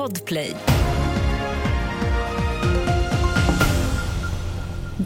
[0.00, 0.56] Podplay.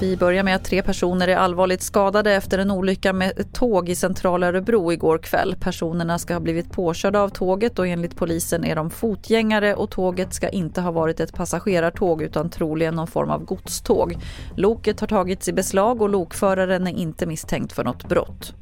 [0.00, 3.88] Vi börjar med att tre personer är allvarligt skadade efter en olycka med ett tåg
[3.88, 5.56] i centrala Örebro igår kväll.
[5.60, 10.34] Personerna ska ha blivit påkörda av tåget och enligt polisen är de fotgängare och tåget
[10.34, 14.16] ska inte ha varit ett passagerartåg utan troligen någon form av godståg.
[14.56, 18.54] Loket har tagits i beslag och lokföraren är inte misstänkt för något brott.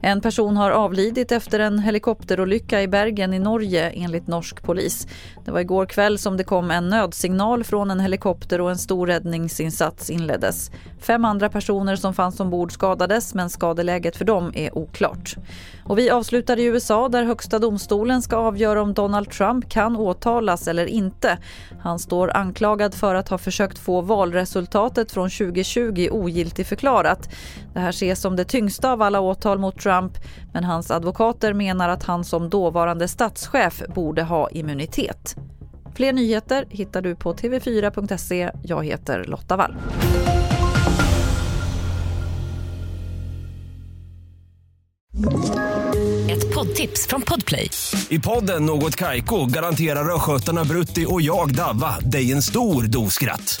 [0.00, 5.06] En person har avlidit efter en helikopterolycka i Bergen i Norge enligt norsk polis.
[5.44, 9.06] Det var igår kväll som det kom en nödsignal från en helikopter och en stor
[9.06, 10.70] räddningsinsats inleddes.
[11.00, 15.36] Fem andra personer som fanns ombord skadades men skadeläget för dem är oklart.
[15.84, 20.68] Och vi avslutar i USA där högsta domstolen ska avgöra om Donald Trump kan åtalas
[20.68, 21.38] eller inte.
[21.80, 27.28] Han står anklagad för att ha försökt få valresultatet från 2020 ogiltigförklarat.
[27.74, 29.87] Det här ses som det tyngsta av alla åtal mot Trump
[30.52, 35.36] men hans advokater menar att han som dåvarande statschef borde ha immunitet.
[35.94, 38.50] Fler nyheter hittar du på tv4.se.
[38.62, 39.76] Jag heter Lotta Wall.
[46.30, 47.70] Ett poddtips från Podplay.
[48.08, 53.60] I podden Något Kaiko garanterar östgötarna Brutti och jag, Davva, dig en stor dos skratt.